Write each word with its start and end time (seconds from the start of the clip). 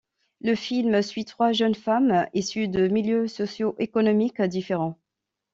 Le 0.39 0.55
film 0.55 1.03
suit 1.03 1.25
trois 1.25 1.51
jeunes 1.51 1.75
femmes 1.75 2.25
issues 2.33 2.67
de 2.67 2.87
milieux 2.87 3.27
socio-économiques 3.27 4.41
différents. 4.41 4.97